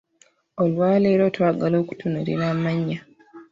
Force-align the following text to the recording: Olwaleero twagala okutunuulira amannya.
Olwaleero 0.61 1.25
twagala 1.35 1.75
okutunuulira 1.83 2.43
amannya. 2.53 2.99